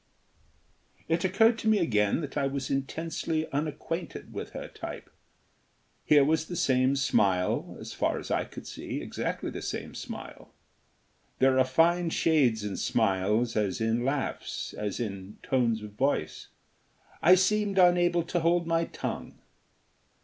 It 1.07 1.23
occurred 1.23 1.59
to 1.59 1.67
me 1.67 1.77
again 1.77 2.21
that 2.21 2.35
I 2.35 2.47
was 2.47 2.71
intensely 2.71 3.47
unacquainted 3.51 4.33
with 4.33 4.53
her 4.53 4.67
type. 4.67 5.11
Here 6.03 6.25
was 6.25 6.47
the 6.47 6.55
same 6.55 6.95
smile 6.95 7.77
as 7.79 7.93
far 7.93 8.17
as 8.17 8.31
I 8.31 8.45
could 8.45 8.65
see, 8.65 8.99
exactly 8.99 9.51
the 9.51 9.61
same 9.61 9.93
smile. 9.93 10.55
There 11.37 11.59
are 11.59 11.65
fine 11.65 12.09
shades 12.09 12.63
in 12.63 12.77
smiles 12.77 13.55
as 13.55 13.79
in 13.79 14.03
laughs, 14.03 14.73
as 14.73 14.99
in 14.99 15.37
tones 15.43 15.83
of 15.83 15.91
voice. 15.91 16.47
I 17.21 17.35
seemed 17.35 17.77
unable 17.77 18.23
to 18.23 18.39
hold 18.39 18.65
my 18.65 18.85
tongue. 18.85 19.37